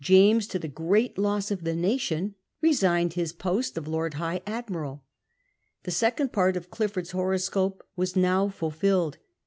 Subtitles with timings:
[0.03, 5.03] James, to the great loss of the nation, resigned his post of Lord High" Admiral.
[5.83, 9.19] The second part of Clifford's horoscope was now fulfilled.